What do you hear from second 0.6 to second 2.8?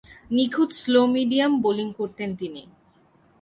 Slow-medium bowling করতেন তিনি।